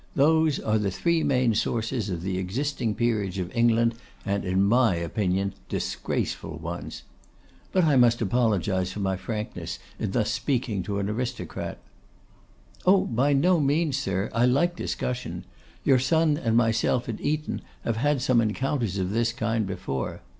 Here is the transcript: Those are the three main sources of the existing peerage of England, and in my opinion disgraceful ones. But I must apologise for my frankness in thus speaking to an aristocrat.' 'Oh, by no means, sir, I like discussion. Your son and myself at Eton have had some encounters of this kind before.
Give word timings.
Those 0.15 0.59
are 0.59 0.79
the 0.79 0.89
three 0.89 1.21
main 1.21 1.53
sources 1.53 2.09
of 2.09 2.23
the 2.23 2.39
existing 2.39 2.95
peerage 2.95 3.37
of 3.37 3.55
England, 3.55 3.93
and 4.25 4.43
in 4.43 4.63
my 4.63 4.95
opinion 4.95 5.53
disgraceful 5.69 6.57
ones. 6.57 7.03
But 7.71 7.83
I 7.83 7.95
must 7.97 8.19
apologise 8.19 8.91
for 8.91 8.99
my 8.99 9.15
frankness 9.15 9.77
in 9.99 10.09
thus 10.09 10.31
speaking 10.31 10.81
to 10.81 10.97
an 10.97 11.07
aristocrat.' 11.07 11.77
'Oh, 12.83 13.01
by 13.05 13.33
no 13.33 13.59
means, 13.59 13.95
sir, 13.95 14.31
I 14.33 14.47
like 14.47 14.75
discussion. 14.75 15.45
Your 15.83 15.99
son 15.99 16.35
and 16.35 16.57
myself 16.57 17.07
at 17.07 17.21
Eton 17.21 17.61
have 17.83 17.97
had 17.97 18.23
some 18.23 18.41
encounters 18.41 18.97
of 18.97 19.11
this 19.11 19.31
kind 19.31 19.67
before. 19.67 20.21